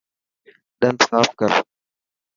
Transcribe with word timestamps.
ڏنت 0.79 0.99
صاف 1.09 1.27
ڪر. 1.39 1.49